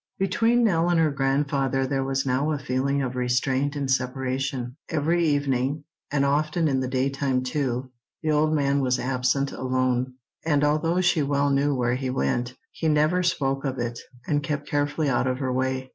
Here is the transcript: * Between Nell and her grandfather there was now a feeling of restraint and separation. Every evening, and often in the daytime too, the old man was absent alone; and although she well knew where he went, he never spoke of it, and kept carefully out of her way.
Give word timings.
* 0.13 0.17
Between 0.17 0.63
Nell 0.63 0.89
and 0.89 0.99
her 0.99 1.11
grandfather 1.11 1.85
there 1.85 2.03
was 2.03 2.25
now 2.25 2.49
a 2.51 2.57
feeling 2.57 3.03
of 3.03 3.15
restraint 3.15 3.75
and 3.75 3.91
separation. 3.91 4.75
Every 4.89 5.23
evening, 5.27 5.83
and 6.11 6.25
often 6.25 6.67
in 6.67 6.79
the 6.79 6.87
daytime 6.87 7.43
too, 7.43 7.91
the 8.23 8.31
old 8.31 8.51
man 8.51 8.79
was 8.79 8.97
absent 8.97 9.51
alone; 9.51 10.15
and 10.43 10.63
although 10.63 11.01
she 11.01 11.21
well 11.21 11.51
knew 11.51 11.75
where 11.75 11.93
he 11.97 12.09
went, 12.09 12.55
he 12.71 12.87
never 12.87 13.21
spoke 13.21 13.63
of 13.63 13.77
it, 13.77 13.99
and 14.25 14.41
kept 14.41 14.67
carefully 14.67 15.07
out 15.07 15.27
of 15.27 15.37
her 15.37 15.53
way. 15.53 15.89